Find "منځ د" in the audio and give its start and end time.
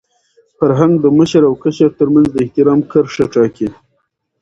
2.13-2.35